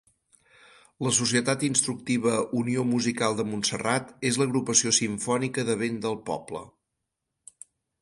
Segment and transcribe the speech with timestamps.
[1.07, 6.69] La Societat Instructiva Unió Musical de Montserrat és l'agrupació simfònica de vent del poble.